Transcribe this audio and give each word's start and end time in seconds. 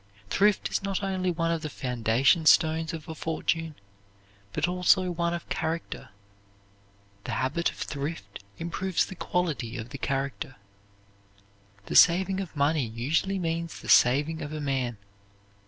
Thrift 0.31 0.71
is 0.71 0.81
not 0.81 1.03
only 1.03 1.29
one 1.29 1.51
of 1.51 1.61
the 1.61 1.69
foundation 1.69 2.47
stones 2.47 2.91
of 2.91 3.07
a 3.07 3.13
fortune, 3.13 3.75
but 4.51 4.67
also 4.67 5.11
one 5.11 5.31
of 5.35 5.47
character. 5.47 6.09
The 7.25 7.33
habit 7.33 7.69
of 7.69 7.75
thrift 7.77 8.43
improves 8.57 9.05
the 9.05 9.13
quality 9.13 9.77
of 9.77 9.89
the 9.89 9.99
character. 9.99 10.55
The 11.85 11.95
saving 11.95 12.39
of 12.39 12.55
money 12.55 12.87
usually 12.87 13.37
means 13.37 13.79
the 13.79 13.89
saving 13.89 14.41
of 14.41 14.51
a 14.51 14.59
man. 14.59 14.97